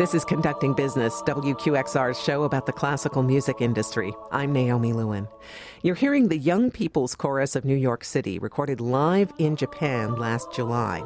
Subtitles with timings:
[0.00, 4.14] This is Conducting Business, WQXR's show about the classical music industry.
[4.32, 5.28] I'm Naomi Lewin.
[5.82, 10.54] You're hearing the Young People's Chorus of New York City, recorded live in Japan last
[10.54, 11.04] July.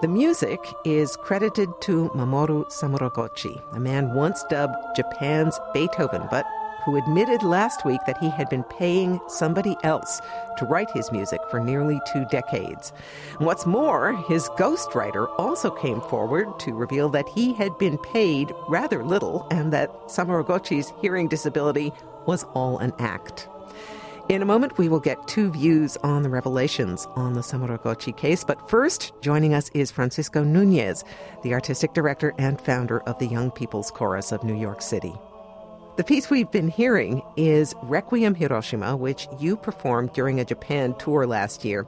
[0.00, 6.46] The music is credited to Mamoru Samuragochi, a man once dubbed Japan's Beethoven, but
[6.86, 10.20] who admitted last week that he had been paying somebody else
[10.56, 12.92] to write his music for nearly two decades.
[13.38, 19.04] What's more, his ghostwriter also came forward to reveal that he had been paid rather
[19.04, 21.92] little and that Samuragochi's hearing disability
[22.24, 23.48] was all an act.
[24.28, 28.42] In a moment, we will get two views on the revelations on the Samuragochi case.
[28.42, 31.04] But first, joining us is Francisco Nunez,
[31.42, 35.14] the artistic director and founder of the Young People's Chorus of New York City.
[35.96, 41.26] The piece we've been hearing is Requiem Hiroshima, which you performed during a Japan tour
[41.26, 41.86] last year.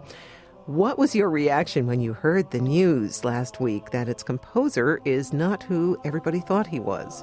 [0.65, 5.35] What was your reaction when you heard the news last week that its composer is
[5.35, 7.23] not who everybody thought he was?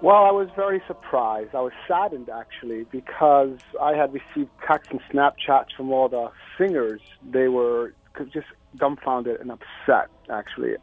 [0.00, 1.54] Well, I was very surprised.
[1.54, 7.02] I was saddened actually because I had received texts and Snapchats from all the singers.
[7.30, 7.92] They were
[8.32, 10.76] just dumbfounded and upset actually.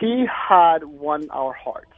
[0.00, 1.92] He had won our hearts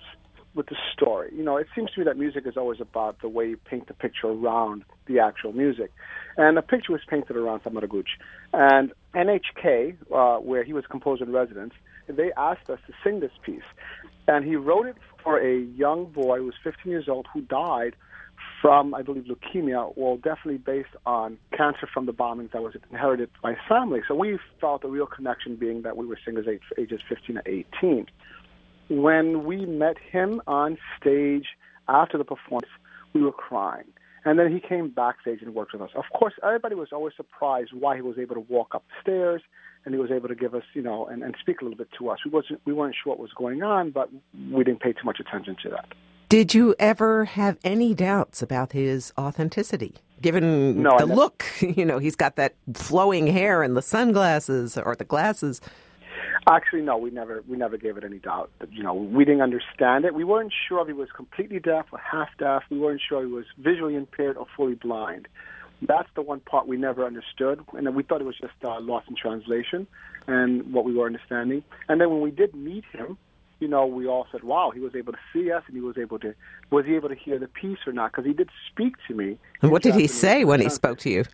[0.55, 1.33] with the story.
[1.35, 3.89] You know, it seems to me that music is always about the way you paint
[3.89, 5.91] the picture around the actual music.
[6.37, 8.05] And the picture was painted around Samuragochi.
[8.53, 11.73] And NHK, uh, where he was composer in residence,
[12.09, 13.63] they asked us to sing this piece.
[14.29, 17.95] And he wrote it for a young boy who was 15 years old who died
[18.61, 23.29] from, I believe, leukemia, well, definitely based on cancer from the bombings that was inherited
[23.43, 24.01] by family.
[24.07, 26.47] So we felt a real connection being that we were singers
[26.79, 28.07] ages 15 to 18
[28.89, 31.47] when we met him on stage
[31.89, 32.71] after the performance,
[33.13, 33.87] we were crying.
[34.25, 35.91] And then he came backstage and worked with us.
[35.97, 39.43] Of course, everybody was always surprised why he was able to walk up the stairs
[39.85, 41.89] and he was able to give us, you know, and, and speak a little bit
[41.99, 42.19] to us.
[42.25, 44.11] We wasn't we weren't sure what was going on, but
[44.51, 45.89] we didn't pay too much attention to that.
[46.29, 49.97] Did you ever have any doubts about his authenticity?
[50.21, 54.95] Given no, the look, you know, he's got that flowing hair and the sunglasses or
[54.95, 55.61] the glasses.
[56.51, 58.51] Actually, no, we never we never gave it any doubt.
[58.71, 60.15] You know, we didn't understand it.
[60.15, 62.65] We weren't sure if he was completely deaf or half deaf.
[62.69, 65.29] We weren't sure he was visually impaired or fully blind.
[65.83, 69.09] That's the one part we never understood, and we thought it was just uh, lost
[69.09, 69.87] in translation
[70.29, 71.65] and what we were understanding.
[71.89, 73.19] And then when we did meet him,
[73.59, 75.97] you know, we all said, "Wow, he was able to see us, and he was
[75.97, 76.35] able to
[76.71, 79.39] was he able to hear the piece or not?" Because he did speak to me.
[79.61, 81.25] And what did he say when he spoke to you?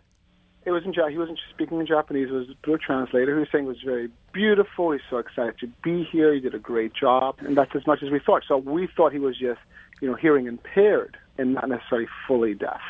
[0.69, 2.29] It was in he wasn't speaking in Japanese.
[2.29, 4.91] It was through a translator who was saying it was very beautiful.
[4.91, 6.33] He's so excited to be here.
[6.33, 8.43] He did a great job, and that's as much as we thought.
[8.47, 9.59] So we thought he was just,
[9.99, 12.81] you know, hearing impaired and not necessarily fully deaf.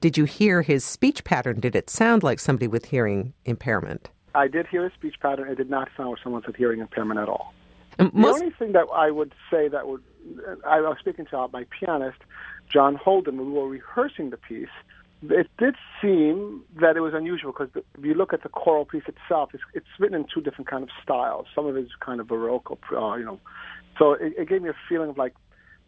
[0.00, 1.60] Did you hear his speech pattern?
[1.60, 4.10] Did it sound like somebody with hearing impairment?
[4.34, 5.48] I did hear his speech pattern.
[5.48, 7.54] It did not sound like someone with hearing impairment at all.
[7.98, 8.38] Um, most...
[8.38, 10.02] The only thing that I would say that would,
[10.66, 12.18] I was speaking to my pianist,
[12.68, 14.68] John Holden, when we were rehearsing the piece
[15.28, 19.02] it did seem that it was unusual because if you look at the choral piece
[19.06, 21.46] itself, it's, it's written in two different kind of styles.
[21.54, 23.38] Some of it is kind of baroque, uh, you know.
[23.98, 25.34] So it, it gave me a feeling of like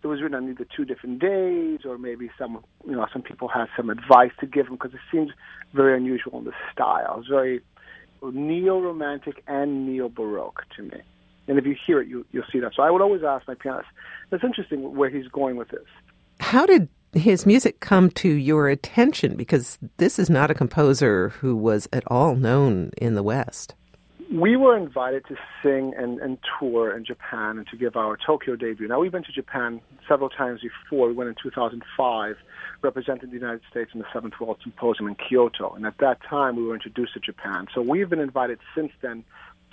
[0.03, 3.49] it was written on either two different days, or maybe some, you know, some people
[3.49, 5.31] had some advice to give him because it seems
[5.73, 7.19] very unusual in the style.
[7.21, 7.61] It's very
[8.21, 11.01] neo-romantic and neo-baroque to me.
[11.49, 12.73] And if you hear it, you, you'll see that.
[12.75, 13.89] So I would always ask my pianist.
[14.31, 15.87] That's interesting where he's going with this.
[16.41, 19.37] How did his music come to your attention?
[19.37, 23.75] Because this is not a composer who was at all known in the West.
[24.33, 28.57] We were invited to sing and, and tour in Japan and to give our Tokyo
[28.57, 28.89] debut.
[28.89, 31.09] Now, we've been to Japan several times before.
[31.09, 32.37] We went in 2005,
[32.81, 35.75] represented the United States in the Seventh World Symposium in Kyoto.
[35.75, 37.67] And at that time, we were introduced to Japan.
[37.75, 39.23] So we've been invited since then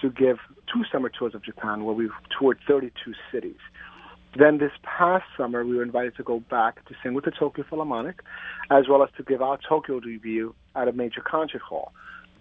[0.02, 0.40] to give
[0.74, 3.60] two summer tours of Japan where we've toured 32 cities.
[4.38, 7.66] Then this past summer, we were invited to go back to sing with the Tokyo
[7.68, 8.22] Philharmonic,
[8.70, 11.94] as well as to give our Tokyo debut at a major concert hall.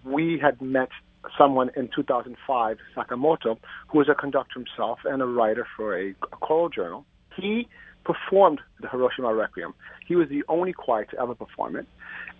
[0.03, 0.89] We had met
[1.37, 6.37] someone in 2005, Sakamoto, who was a conductor himself and a writer for a, a
[6.37, 7.05] choral journal.
[7.35, 7.67] He
[8.03, 9.73] performed the Hiroshima Requiem.
[10.07, 11.87] He was the only choir to ever perform it,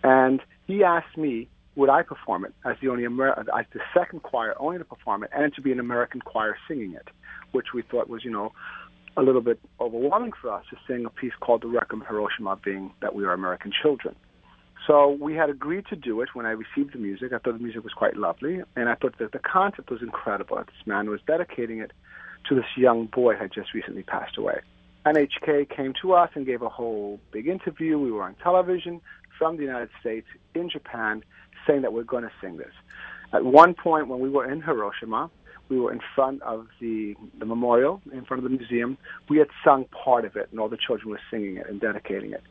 [0.03, 4.21] and he asked me would I perform it as the only Amer- as the second
[4.21, 7.07] choir only to perform it and to be an American choir singing it,
[7.51, 8.51] which we thought was you know
[9.17, 12.91] a little bit overwhelming for us to sing a piece called The Requiem Hiroshima, being
[13.01, 14.15] that we are American children.
[14.87, 17.33] So we had agreed to do it when I received the music.
[17.33, 20.57] I thought the music was quite lovely, and I thought that the concept was incredible.
[20.57, 21.91] This man was dedicating it
[22.47, 24.61] to this young boy who had just recently passed away.
[25.05, 27.99] NHK came to us and gave a whole big interview.
[27.99, 29.01] We were on television
[29.37, 31.23] from the United States in Japan
[31.67, 32.73] saying that we're going to sing this.
[33.31, 35.29] At one point, when we were in Hiroshima,
[35.69, 38.97] We were in front of the, the memorial, in front of the museum.
[39.29, 42.31] We had sung part of it, and all the children were singing it and dedicating
[42.31, 42.43] it.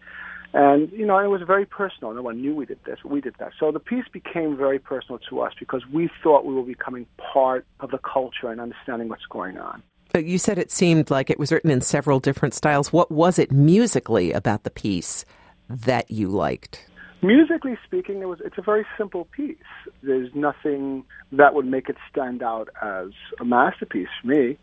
[0.55, 2.15] And, you know, it was very personal.
[2.15, 3.53] No one knew we did this, but we did that.
[3.61, 7.67] So the piece became very personal to us because we thought we were becoming part
[7.81, 9.83] of the culture and understanding what's going on.
[10.13, 12.93] But you said it seemed like it was written in several different styles.
[12.93, 15.27] What was it musically about the piece
[15.69, 16.88] that you liked?
[17.21, 19.57] Musically speaking, it was it's a very simple piece.
[20.03, 23.09] There's nothing that would make it stand out as
[23.41, 24.59] a masterpiece for me.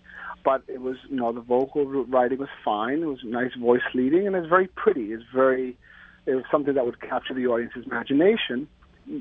[0.45, 3.01] But it was, you know, the vocal writing was fine.
[3.01, 5.11] It was nice voice leading, and it's very pretty.
[5.11, 5.75] It's very,
[6.27, 8.67] it was something that would capture the audience's imagination.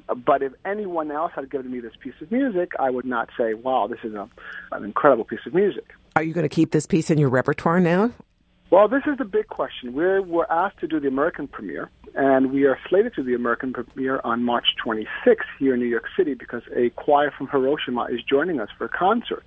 [0.07, 3.55] But if anyone else had given me this piece of music, I would not say,
[3.55, 4.29] "Wow, this is a,
[4.73, 5.85] an incredible piece of music."
[6.15, 8.13] Are you going to keep this piece in your repertoire now?
[8.75, 9.95] Well, this is the big question.
[9.95, 13.37] We're, we're asked to do the American premiere, and we are slated to do the
[13.37, 18.07] American premiere on March 26th here in New York City because a choir from Hiroshima
[18.11, 19.45] is joining us for a concert.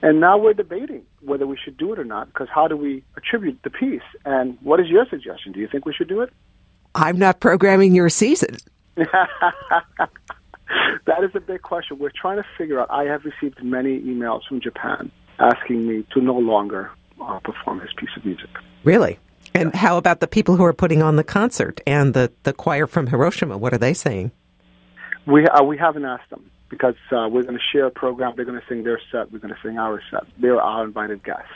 [0.00, 3.02] And now we're debating whether we should do it or not because how do we
[3.16, 4.00] attribute the piece?
[4.24, 5.50] And what is your suggestion?
[5.50, 6.32] Do you think we should do it?
[6.94, 8.58] I'm not programming your season.
[8.94, 9.08] that
[11.24, 11.98] is a big question.
[11.98, 12.86] We're trying to figure out.
[12.92, 15.10] I have received many emails from Japan
[15.40, 18.50] asking me to no longer uh, perform his piece of music.
[18.84, 19.18] Really?
[19.54, 22.86] And how about the people who are putting on the concert and the, the choir
[22.86, 23.58] from Hiroshima?
[23.58, 24.30] What are they saying?
[25.26, 28.32] We uh, we haven't asked them because uh, we're going to share a program.
[28.34, 29.30] They're going to sing their set.
[29.30, 30.24] We're going to sing our set.
[30.38, 31.46] They're our invited guests.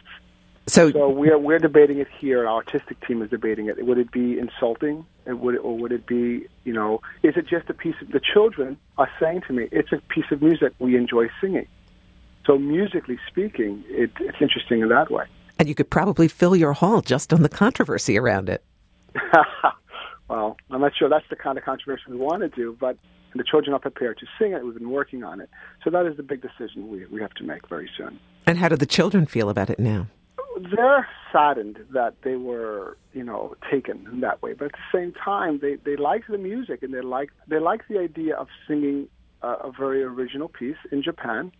[0.69, 2.47] So, so we're we're debating it here.
[2.47, 3.85] Our artistic team is debating it.
[3.85, 7.47] Would it be insulting, and would it, or would it be, you know, is it
[7.47, 10.73] just a piece of the children are saying to me, it's a piece of music
[10.81, 11.69] we enjoy singing.
[12.47, 15.27] So musically speaking, it, it's interesting in that way.
[15.59, 18.65] And you could probably fill your hall just on the controversy around it.
[20.29, 22.99] well, I'm not sure that's the kind of controversy we want to do, but
[23.35, 24.65] the children are prepared to sing it.
[24.65, 25.51] We've been working on it.
[25.85, 28.19] So that is the big decision we, we have to make very soon.
[28.47, 30.07] And how do the children feel about it now?
[30.75, 34.55] They're saddened that they were, you know, taken in that way.
[34.55, 37.87] But at the same time, they, they like the music and they like they like
[37.89, 39.09] the idea of singing
[39.43, 41.53] a, a very original piece in Japan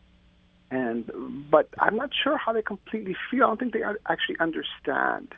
[0.71, 1.11] and
[1.51, 3.45] but I'm not sure how they completely feel.
[3.45, 5.35] I don't think they actually understand.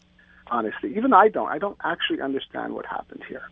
[0.51, 1.49] Honestly, even I don't.
[1.49, 3.43] I don't actually understand what happened here.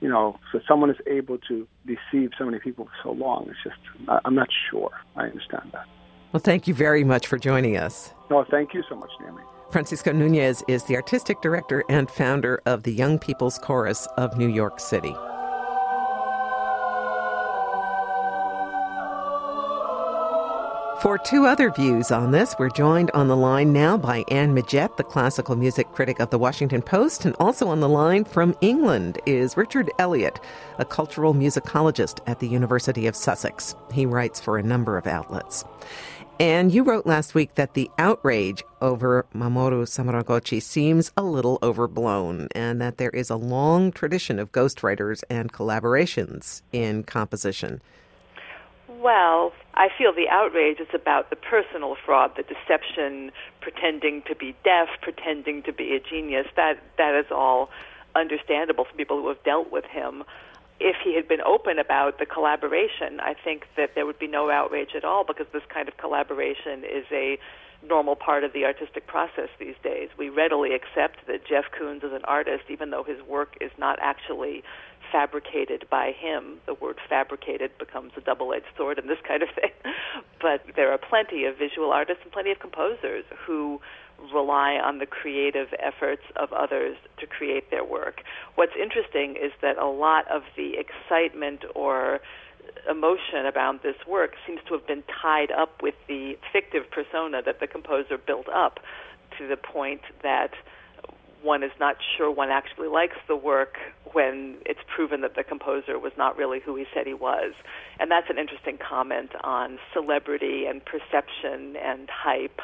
[0.00, 3.48] You know, so someone is able to deceive so many people for so long.
[3.50, 4.90] It's just I'm not sure.
[5.16, 5.86] I understand that.
[6.32, 8.12] Well, thank you very much for joining us.
[8.30, 9.42] No, thank you so much, Naomi.
[9.70, 14.48] Francisco Nunez is the artistic director and founder of the Young People's Chorus of New
[14.48, 15.14] York City.
[21.02, 24.96] For two other views on this, we're joined on the line now by Anne Midgette,
[24.96, 29.20] the classical music critic of the Washington Post, and also on the line from England
[29.24, 30.40] is Richard Elliott,
[30.76, 33.76] a cultural musicologist at the University of Sussex.
[33.92, 35.64] He writes for a number of outlets.
[36.40, 42.48] And you wrote last week that the outrage over Mamoru Samuragochi seems a little overblown
[42.56, 47.80] and that there is a long tradition of ghostwriters and collaborations in composition.
[48.98, 53.30] Well, I feel the outrage is about the personal fraud, the deception,
[53.60, 56.48] pretending to be deaf, pretending to be a genius.
[56.56, 57.70] That that is all
[58.16, 60.24] understandable for people who have dealt with him.
[60.80, 64.50] If he had been open about the collaboration, I think that there would be no
[64.50, 67.38] outrage at all because this kind of collaboration is a
[67.86, 70.08] normal part of the artistic process these days.
[70.18, 73.98] We readily accept that Jeff Koons is an artist, even though his work is not
[74.02, 74.64] actually
[75.10, 76.58] fabricated by him.
[76.66, 79.70] The word fabricated becomes a double edged sword in this kind of thing.
[80.40, 83.80] but there are plenty of visual artists and plenty of composers who
[84.32, 88.22] rely on the creative efforts of others to create their work.
[88.56, 92.20] What's interesting is that a lot of the excitement or
[92.90, 97.60] emotion about this work seems to have been tied up with the fictive persona that
[97.60, 98.80] the composer built up
[99.38, 100.50] to the point that
[101.42, 103.76] one is not sure one actually likes the work
[104.12, 107.52] when it's proven that the composer was not really who he said he was.
[108.00, 112.60] And that's an interesting comment on celebrity and perception and hype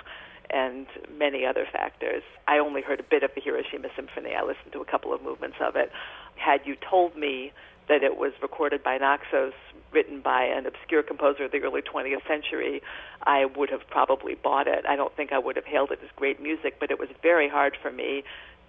[0.50, 2.22] and many other factors.
[2.46, 4.34] I only heard a bit of the Hiroshima Symphony.
[4.34, 5.90] I listened to a couple of movements of it.
[6.36, 7.52] Had you told me
[7.88, 9.52] that it was recorded by Naxos,
[9.92, 12.82] written by an obscure composer of the early 20th century,
[13.22, 14.84] I would have probably bought it.
[14.88, 17.48] I don't think I would have hailed it as great music, but it was very
[17.48, 18.24] hard for me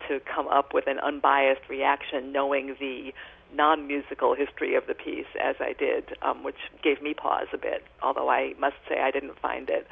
[0.07, 3.13] to come up with an unbiased reaction knowing the
[3.53, 7.57] non musical history of the piece as I did, um, which gave me pause a
[7.57, 9.87] bit, although I must say I didn't find it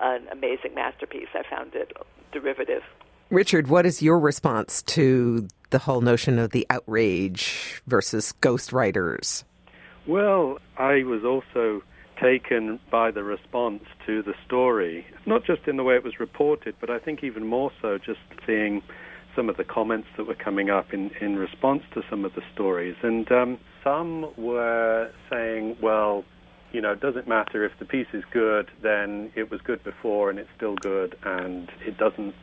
[0.00, 1.28] an amazing masterpiece.
[1.34, 1.92] I found it
[2.32, 2.82] derivative.
[3.30, 9.44] Richard, what is your response to the whole notion of the outrage versus ghostwriters?
[10.06, 11.82] Well, I was also
[12.20, 16.76] taken by the response to the story, not just in the way it was reported,
[16.80, 18.82] but I think even more so just seeing
[19.34, 22.42] some of the comments that were coming up in, in response to some of the
[22.52, 22.96] stories.
[23.02, 26.24] And um, some were saying, well,
[26.72, 30.30] you know, it doesn't matter if the piece is good, then it was good before
[30.30, 32.34] and it's still good and it doesn't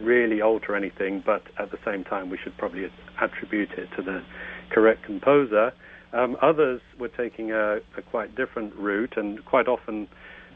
[0.00, 2.86] really alter anything, but at the same time, we should probably
[3.20, 4.22] attribute it to the
[4.70, 5.72] correct composer.
[6.12, 10.08] Um, others were taking a, a, quite different route and quite often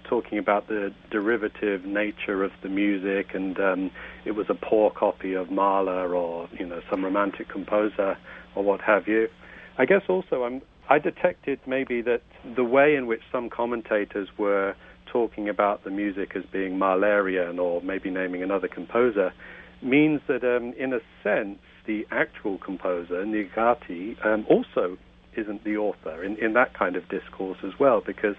[0.04, 3.90] talking about the derivative nature of the music and um,
[4.24, 8.16] it was a poor copy of Mahler or you know some romantic composer
[8.54, 9.28] or what have you.
[9.78, 12.22] I guess also I'm, I detected maybe that
[12.56, 14.74] the way in which some commentators were
[15.06, 19.32] talking about the music as being Mahlerian or maybe naming another composer
[19.82, 24.98] means that um, in a sense the actual composer Niigaki um, also
[25.36, 28.36] isn't the author in, in that kind of discourse as well, because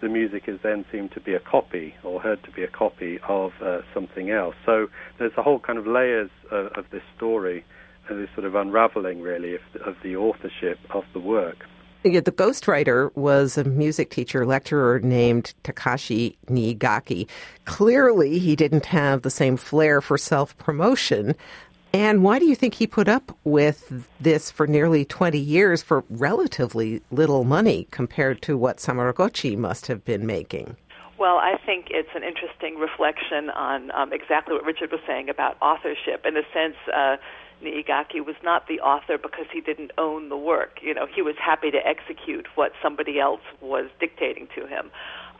[0.00, 3.18] the music is then seen to be a copy or heard to be a copy
[3.28, 4.54] of uh, something else.
[4.64, 4.88] So
[5.18, 7.64] there's a whole kind of layers of, of this story,
[8.10, 11.66] uh, this sort of unraveling really of, of the authorship of the work.
[12.04, 17.26] Yeah, the ghostwriter was a music teacher lecturer named Takashi Niigaki.
[17.64, 21.34] Clearly, he didn't have the same flair for self promotion
[21.96, 26.04] and why do you think he put up with this for nearly 20 years for
[26.10, 30.76] relatively little money compared to what Samuragochi must have been making?
[31.18, 35.56] Well, I think it's an interesting reflection on um, exactly what Richard was saying about
[35.62, 36.26] authorship.
[36.26, 37.16] In a sense, uh,
[37.62, 40.80] Niigaki was not the author because he didn't own the work.
[40.82, 44.90] You know, he was happy to execute what somebody else was dictating to him.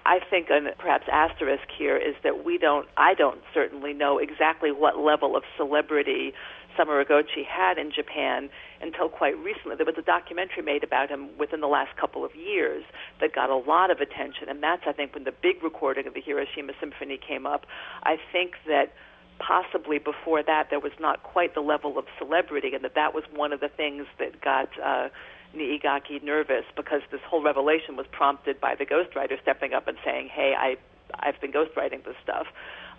[0.06, 4.70] I think a perhaps asterisk here is that we don't, I don't certainly know exactly
[4.70, 6.32] what level of celebrity
[6.78, 8.48] Samuragochi had in Japan
[8.80, 9.74] until quite recently.
[9.74, 12.84] There was a documentary made about him within the last couple of years
[13.20, 16.14] that got a lot of attention, and that's, I think, when the big recording of
[16.14, 17.66] the Hiroshima Symphony came up.
[18.04, 18.92] I think that
[19.40, 23.24] possibly before that there was not quite the level of celebrity, and that that was
[23.34, 24.68] one of the things that got.
[24.78, 25.08] Uh,
[25.56, 30.28] Niigaki nervous because this whole revelation was prompted by the ghostwriter stepping up and saying,
[30.28, 30.76] "Hey, I
[31.14, 32.46] I've been ghostwriting this stuff."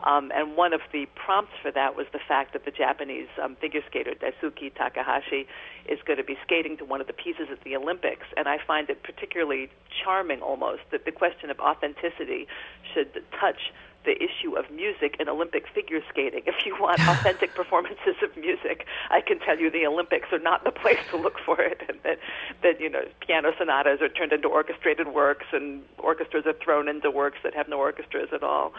[0.04, 3.56] Um, and one of the prompts for that was the fact that the Japanese um,
[3.56, 5.48] figure skater Daisuke Takahashi
[5.88, 8.26] is going to be skating to one of the pieces at the Olympics.
[8.36, 9.70] And I find it particularly
[10.04, 12.48] charming almost that the question of authenticity
[12.94, 13.74] should touch
[14.08, 16.42] the issue of music in Olympic figure skating.
[16.48, 20.64] If you want authentic performances of music, I can tell you the Olympics are not
[20.64, 22.18] the place to look for it, and that
[22.64, 27.12] that you know piano sonatas are turned into orchestrated works, and orchestras are thrown into
[27.12, 28.74] works that have no orchestras at all.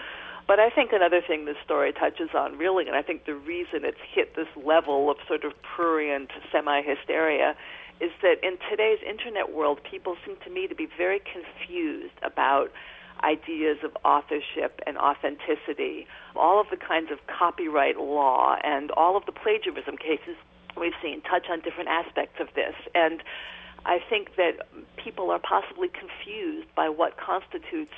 [0.48, 3.84] But I think another thing this story touches on, really, and I think the reason
[3.84, 7.54] it's hit this level of sort of prurient semi hysteria
[8.00, 12.70] is that in today's internet world, people seem to me to be very confused about
[13.22, 16.06] ideas of authorship and authenticity,
[16.36, 20.36] all of the kinds of copyright law and all of the plagiarism cases
[20.78, 22.74] we've seen touch on different aspects of this.
[22.94, 23.22] And
[23.84, 27.94] I think that people are possibly confused by what constitutes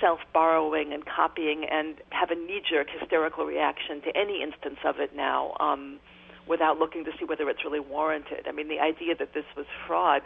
[0.00, 4.98] self borrowing and copying and have a knee jerk hysterical reaction to any instance of
[4.98, 5.56] it now.
[5.60, 6.00] Um,
[6.46, 8.46] without looking to see whether it's really warranted.
[8.48, 10.22] I mean, the idea that this was fraud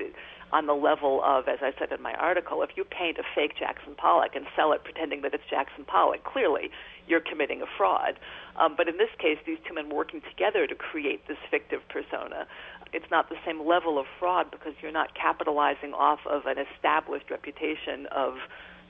[0.52, 3.58] on the level of, as I said in my article, if you paint a fake
[3.58, 6.70] Jackson Pollock and sell it pretending that it's Jackson Pollock, clearly
[7.08, 8.18] you're committing a fraud.
[8.56, 12.46] Um, but in this case, these two men working together to create this fictive persona.
[12.92, 17.30] It's not the same level of fraud because you're not capitalizing off of an established
[17.30, 18.34] reputation of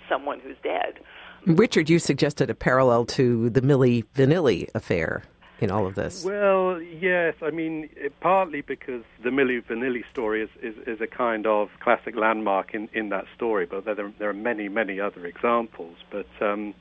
[0.08, 1.00] someone who's dead.
[1.46, 5.22] Richard, you suggested a parallel to the Milli Vanilli affair
[5.60, 6.24] in all of this?
[6.24, 7.34] Well, yes.
[7.42, 11.70] I mean, it, partly because the Milli Vanilli story is, is, is, a kind of
[11.80, 15.96] classic landmark in, in that story, but there, there are many, many other examples.
[16.10, 16.74] But um,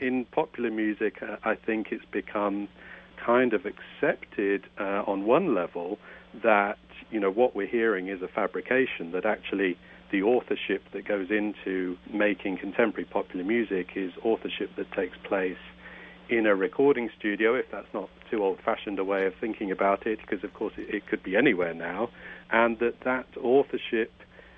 [0.00, 2.68] in popular music, uh, I think it's become
[3.16, 5.98] kind of accepted uh, on one level
[6.42, 6.78] that,
[7.10, 9.76] you know, what we're hearing is a fabrication, that actually
[10.10, 15.56] the authorship that goes into making contemporary popular music is authorship that takes place
[16.38, 20.18] in a recording studio, if that's not too old-fashioned a way of thinking about it,
[20.20, 22.08] because of course it, it could be anywhere now,
[22.50, 24.12] and that that authorship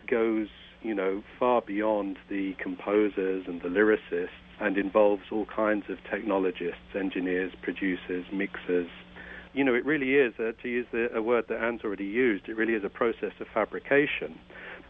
[0.08, 0.48] goes,
[0.82, 4.28] you know, far beyond the composers and the lyricists,
[4.60, 8.88] and involves all kinds of technologists, engineers, producers, mixers.
[9.52, 12.48] You know, it really is, uh, to use the, a word that Anne's already used,
[12.48, 14.38] it really is a process of fabrication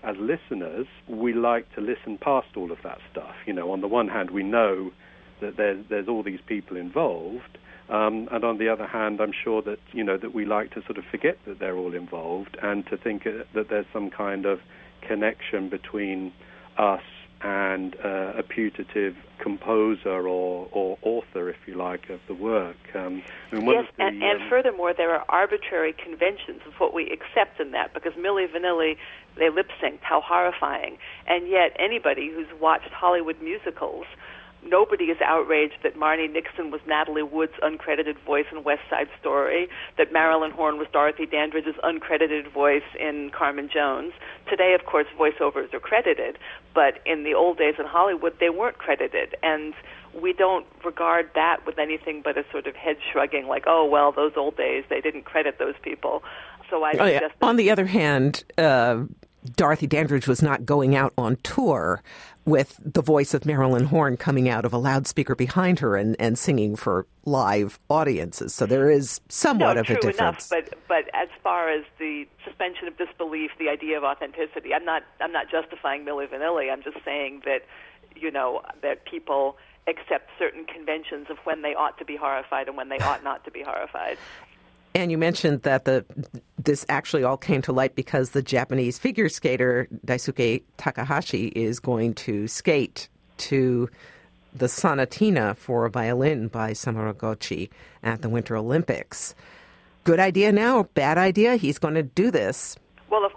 [0.05, 3.35] as listeners, we like to listen past all of that stuff.
[3.47, 4.93] You know, on the one hand, we know
[5.41, 7.59] that there's, there's all these people involved.
[7.89, 10.83] Um, and on the other hand, I'm sure that you know that we like to
[10.83, 14.47] sort of forget that they're all involved and to think uh, that there's some kind
[14.47, 14.61] of
[15.03, 16.33] connection between
[16.79, 17.03] us
[17.43, 22.77] and uh, a putative composer or, or author, if you like, of the work.
[22.95, 23.23] Um,
[23.53, 27.11] I mean, yes, the, and, and um, furthermore, there are arbitrary conventions of what we
[27.11, 28.97] accept in that, because Milli Vanilli,
[29.37, 30.97] they lip synced, how horrifying.
[31.27, 34.07] And yet, anybody who's watched Hollywood musicals
[34.65, 39.69] nobody is outraged that Marni Nixon was Natalie Wood's uncredited voice in West Side Story,
[39.99, 44.13] that Marilyn Horne was Dorothy Dandridge's uncredited voice in Carmen Jones.
[44.49, 46.39] Today, of course, voiceovers are credited,
[46.75, 49.35] but in the old days in Hollywood, they weren't credited.
[49.43, 49.75] And
[50.21, 54.13] we don't regard that with anything but a sort of head shrugging, like, oh, well,
[54.13, 56.23] those old days, they didn't credit those people.
[56.71, 57.29] So I oh, yeah.
[57.43, 59.05] On the other hand, uh,
[59.57, 62.03] Dorothy Dandridge was not going out on tour
[62.45, 66.39] with the voice of Marilyn Horne coming out of a loudspeaker behind her and, and
[66.39, 68.55] singing for live audiences.
[68.55, 70.51] So there is somewhat no, of a difference.
[70.51, 74.85] Enough, but but as far as the suspension of disbelief, the idea of authenticity, I'm
[74.85, 76.71] not I'm not justifying Milli Vanilli.
[76.71, 77.65] I'm just saying that
[78.15, 82.77] you know that people accept certain conventions of when they ought to be horrified and
[82.77, 84.19] when they ought not to be horrified.
[84.95, 86.05] And you mentioned that the
[86.65, 92.15] this actually all came to light because the Japanese figure skater Daisuke Takahashi is going
[92.15, 93.89] to skate to
[94.55, 97.71] the sonatina for violin by Samuragochi
[98.03, 99.35] at the Winter Olympics.
[100.05, 101.57] Good idea now, bad idea?
[101.57, 102.77] He's going to do this.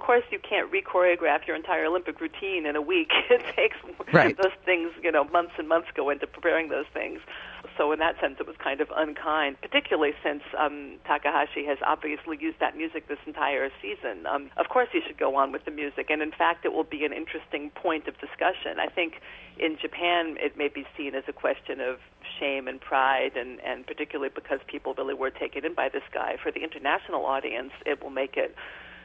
[0.08, 3.12] Course, you can't re-choreograph your entire Olympic routine in a week.
[3.30, 3.76] it takes
[4.14, 4.38] right.
[4.42, 7.20] those things, you know, months and months go into preparing those things.
[7.78, 12.38] So, in that sense, it was kind of unkind, particularly since um, Takahashi has obviously
[12.40, 14.26] used that music this entire season.
[14.26, 16.88] Um, of course, he should go on with the music, and in fact, it will
[16.88, 18.80] be an interesting point of discussion.
[18.80, 19.16] I think
[19.60, 22.00] in Japan, it may be seen as a question of
[22.40, 26.38] shame and pride, and, and particularly because people really were taken in by this guy.
[26.42, 28.56] For the international audience, it will make it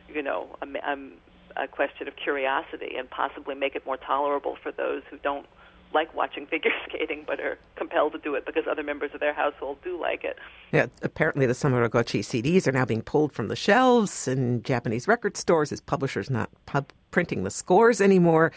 [0.09, 1.12] you know, a, a, um,
[1.56, 5.46] a question of curiosity and possibly make it more tolerable for those who don't
[5.94, 9.35] like watching figure skating but are compelled to do it because other members of their
[9.35, 10.38] household do like it.
[10.72, 15.37] Yeah, apparently the Samuragochi CDs are now being pulled from the shelves in Japanese record
[15.37, 15.70] stores.
[15.70, 18.53] His publisher's not pub- printing the scores anymore.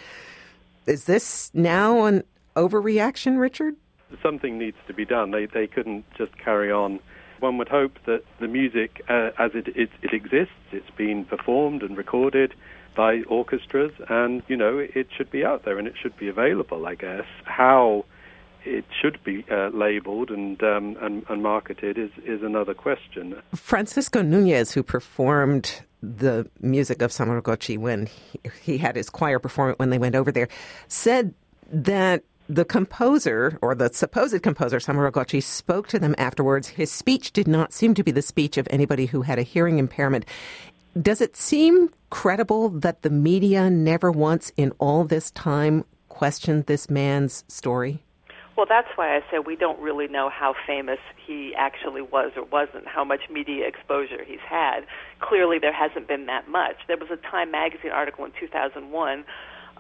[0.86, 2.24] Is this now an
[2.56, 3.76] overreaction, Richard?
[4.22, 5.32] Something needs to be done.
[5.32, 7.00] They they couldn't just carry on
[7.40, 11.84] one would hope that the music, uh, as it, it, it exists, it's been performed
[11.84, 12.54] and recorded
[12.96, 16.86] by orchestras, and you know it should be out there and it should be available.
[16.86, 18.06] I guess how
[18.64, 23.42] it should be uh, labeled and, um, and, and marketed is is another question.
[23.54, 29.72] Francisco Nunez, who performed the music of Samuragochi when he, he had his choir perform
[29.72, 30.48] it when they went over there,
[30.88, 31.34] said
[31.72, 36.70] that the composer, or the supposed composer, Samuragochi, spoke to them afterwards.
[36.70, 39.80] His speech did not seem to be the speech of anybody who had a hearing
[39.80, 40.26] impairment.
[41.00, 46.90] Does it seem credible that the media never once in all this time questioned this
[46.90, 48.02] man's story?
[48.56, 52.46] Well, that's why I said we don't really know how famous he actually was or
[52.46, 54.86] wasn't, how much media exposure he's had.
[55.20, 56.78] Clearly, there hasn't been that much.
[56.88, 59.26] There was a Time magazine article in 2001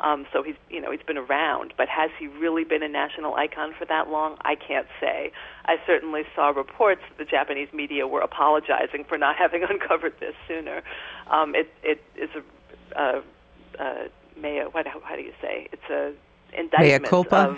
[0.01, 3.35] um, so he's, you know, he's been around, but has he really been a national
[3.35, 4.37] icon for that long?
[4.41, 5.31] I can't say.
[5.65, 10.35] I certainly saw reports that the Japanese media were apologizing for not having uncovered this
[10.47, 10.81] sooner.
[11.31, 13.21] Um, it, it is a, uh,
[13.79, 14.07] uh,
[14.39, 15.67] mea, what, how do you say?
[15.71, 16.13] It's a
[16.57, 17.05] indictment
[17.49, 17.57] of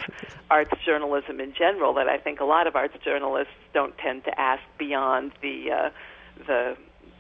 [0.50, 4.40] arts journalism in general that I think a lot of arts journalists don't tend to
[4.40, 5.90] ask beyond the uh,
[6.46, 6.78] the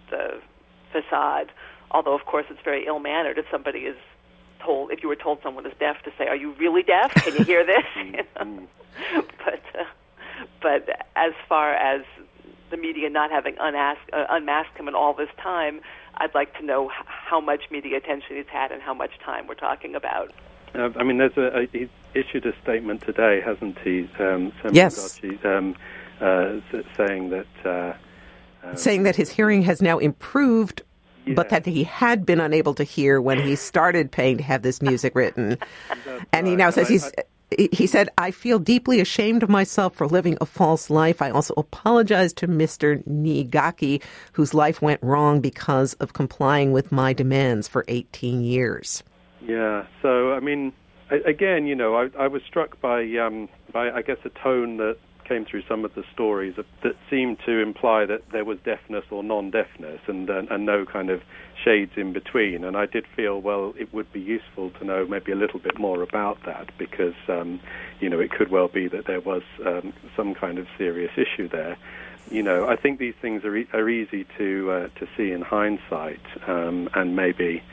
[0.10, 0.41] the
[0.91, 1.51] facade.
[1.91, 3.97] Although, of course, it's very ill mannered if somebody is
[4.59, 7.13] told if you were told someone is deaf to say, "Are you really deaf?
[7.13, 8.67] Can you hear this?" you know?
[9.45, 9.83] But uh,
[10.61, 12.01] but as far as
[12.69, 15.81] the media not having unasked, uh, unmasked him in all this time,
[16.15, 19.47] I'd like to know h- how much media attention he's had and how much time
[19.47, 20.33] we're talking about.
[20.75, 24.09] Uh, I mean, there's a, a, he's issued a statement today, hasn't he?
[24.19, 25.19] Um, yes.
[25.45, 25.75] Um,
[26.19, 26.59] uh,
[26.95, 27.47] saying that.
[27.63, 27.93] Uh,
[28.75, 30.81] saying that his hearing has now improved
[31.27, 31.33] yeah.
[31.33, 34.81] but that he had been unable to hear when he started paying to have this
[34.81, 35.57] music written.
[36.33, 37.11] and he now says he's.
[37.71, 41.21] he said, I feel deeply ashamed of myself for living a false life.
[41.21, 43.01] I also apologize to Mr.
[43.07, 49.01] Niigaki, whose life went wrong because of complying with my demands for 18 years.
[49.41, 50.73] Yeah, so, I mean,
[51.09, 54.97] again, you know, I, I was struck by, um, by, I guess, a tone that
[55.27, 59.23] came through some of the stories that seemed to imply that there was deafness or
[59.23, 61.21] non-deafness and, uh, and no kind of
[61.63, 62.63] shades in between.
[62.63, 65.77] And I did feel, well, it would be useful to know maybe a little bit
[65.77, 67.60] more about that because, um,
[67.99, 71.49] you know, it could well be that there was um, some kind of serious issue
[71.49, 71.77] there.
[72.30, 75.41] You know, I think these things are, e- are easy to uh, to see in
[75.41, 77.63] hindsight, um, and maybe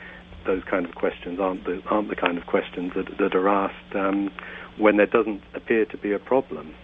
[0.45, 3.95] those kind of questions aren't the, aren't the kind of questions that, that are asked
[3.95, 4.31] um,
[4.77, 6.75] when there doesn't appear to be a problem.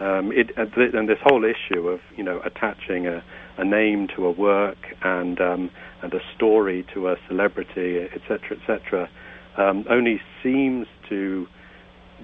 [0.00, 3.24] Um, it, and this whole issue of you know attaching a,
[3.56, 5.70] a name to a work and um,
[6.02, 9.10] and a story to a celebrity, etc., etc.,
[9.56, 11.48] um, only seems to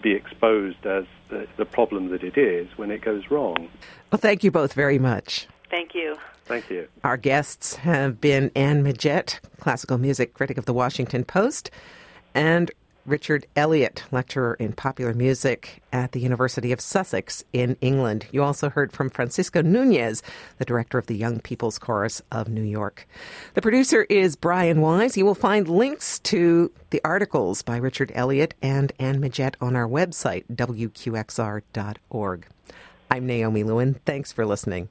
[0.03, 3.69] be exposed as the, the problem that it is when it goes wrong.
[4.13, 5.49] Well, thank you both very much.
[5.71, 6.17] Thank you.
[6.45, 6.89] Thank you.
[7.03, 11.71] Our guests have been Anne Midgette, classical music critic of the Washington Post,
[12.35, 12.71] and
[13.07, 18.27] Richard Elliott, lecturer in popular music at the University of Sussex in England.
[18.33, 20.23] You also heard from Francisco Nunez,
[20.59, 23.07] the director of the Young People's Chorus of New York.
[23.55, 25.17] The producer is Brian Wise.
[25.17, 29.89] You will find links to the articles by Richard Elliott and Anne Midgette on our
[29.89, 32.47] website, wqxr.org.
[33.11, 33.95] I'm Naomi Lewin.
[34.07, 34.89] Thanks for listening.